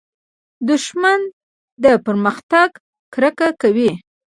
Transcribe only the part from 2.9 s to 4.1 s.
کرکه کوي